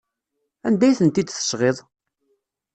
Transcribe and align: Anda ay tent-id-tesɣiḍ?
Anda 0.67 0.83
ay 0.87 0.97
tent-id-tesɣiḍ? 0.99 1.77